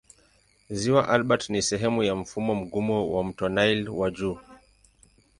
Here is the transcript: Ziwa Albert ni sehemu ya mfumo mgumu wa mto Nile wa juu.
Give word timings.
Ziwa 0.69 1.07
Albert 1.07 1.49
ni 1.49 1.61
sehemu 1.61 2.03
ya 2.03 2.15
mfumo 2.15 2.55
mgumu 2.55 3.15
wa 3.15 3.23
mto 3.23 3.49
Nile 3.49 3.89
wa 3.89 4.11
juu. 4.11 4.39